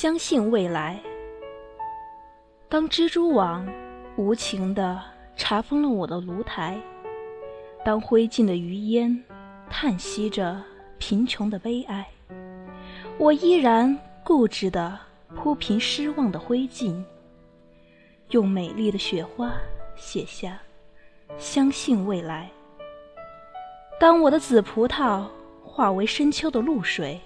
[0.00, 0.96] 相信未来。
[2.68, 3.66] 当蜘蛛网
[4.14, 5.02] 无情地
[5.34, 6.80] 查封了我的炉台，
[7.84, 9.24] 当灰烬的余烟
[9.68, 10.62] 叹息着
[10.98, 12.06] 贫穷的悲哀，
[13.18, 14.96] 我依然固执地
[15.34, 17.02] 铺平失望的灰烬，
[18.30, 19.52] 用美丽的雪花
[19.96, 20.60] 写下
[21.38, 22.48] “相信未来”。
[23.98, 25.26] 当我的紫葡萄
[25.64, 27.20] 化为深秋的露水，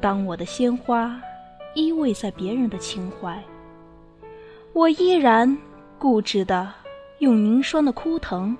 [0.00, 1.20] 当我的鲜花
[1.76, 3.38] 依偎在别人的情怀，
[4.72, 5.56] 我依然
[5.98, 6.72] 固执的
[7.18, 8.56] 用凝霜的枯藤，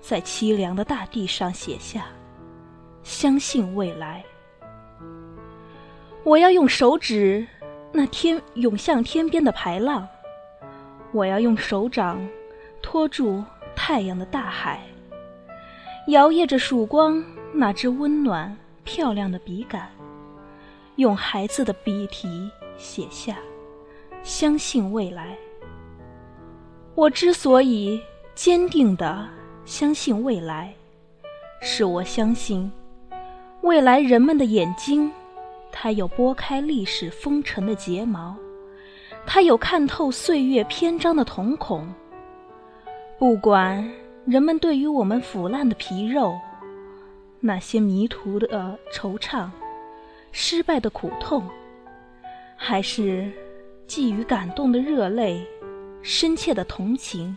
[0.00, 2.06] 在凄凉的大地上写下
[3.04, 4.24] “相信未来”。
[6.24, 7.46] 我要用手指
[7.92, 10.08] 那天涌向天边的排浪，
[11.12, 12.26] 我要用手掌
[12.80, 13.44] 托住
[13.76, 14.80] 太阳的大海。
[16.06, 19.90] 摇曳着曙光，那支温暖漂亮的笔杆，
[20.96, 23.36] 用孩子的笔体写下
[24.22, 25.36] “相信未来”。
[26.94, 28.00] 我之所以
[28.34, 29.28] 坚定的
[29.64, 30.74] 相信未来，
[31.60, 32.70] 是我相信
[33.62, 35.10] 未来人们的眼睛，
[35.72, 38.36] 它有拨开历史风尘的睫毛，
[39.26, 41.86] 它有看透岁月篇章的瞳孔。
[43.18, 43.90] 不管。
[44.26, 46.38] 人们对于我们腐烂的皮肉，
[47.40, 49.48] 那些迷途的惆怅，
[50.32, 51.48] 失败的苦痛，
[52.56, 53.30] 还是
[53.86, 55.46] 寄予感动的热泪，
[56.02, 57.36] 深切的同情，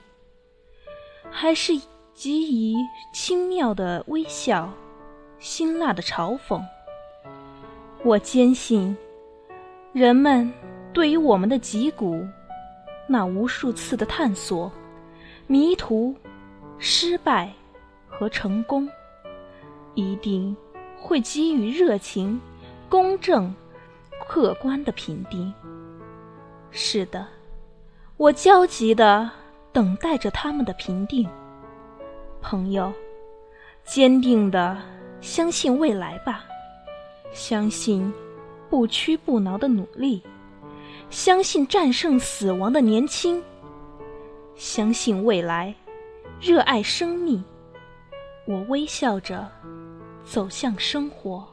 [1.29, 1.73] 还是
[2.13, 2.75] 给予
[3.13, 4.71] 轻妙的微笑，
[5.39, 6.61] 辛辣的嘲讽，
[8.03, 8.95] 我坚信，
[9.91, 10.51] 人们
[10.93, 12.25] 对于我们的脊骨，
[13.07, 14.71] 那无数次的探索，
[15.47, 16.15] 迷途。
[16.79, 17.49] 失败
[18.09, 18.89] 和成功，
[19.93, 20.53] 一定
[20.97, 22.41] 会给予热情、
[22.93, 23.51] 公正、
[24.23, 25.51] 客观的评定。
[26.69, 27.25] 是的，
[28.17, 29.27] 我焦急的
[29.71, 31.27] 等待着他们的评定。
[32.39, 32.93] 朋友，
[33.83, 34.77] 坚定的
[35.21, 36.45] 相信未来吧，
[37.31, 38.13] 相信
[38.69, 40.21] 不屈不挠的努力，
[41.09, 43.41] 相信战胜死亡的年轻，
[44.53, 45.73] 相信未来。
[46.39, 47.43] 热爱生命，
[48.45, 49.51] 我微笑着
[50.23, 51.43] 走向生活。